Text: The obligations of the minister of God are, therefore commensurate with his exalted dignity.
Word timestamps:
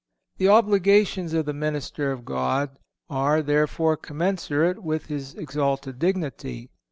The 0.39 0.47
obligations 0.47 1.31
of 1.35 1.45
the 1.45 1.53
minister 1.53 2.11
of 2.11 2.25
God 2.25 2.79
are, 3.07 3.43
therefore 3.43 3.95
commensurate 3.97 4.81
with 4.81 5.05
his 5.05 5.35
exalted 5.35 5.99
dignity. 5.99 6.71